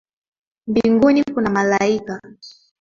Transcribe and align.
Mbinguni 0.67 1.23
kuna 1.33 1.49
malaika 1.49 2.21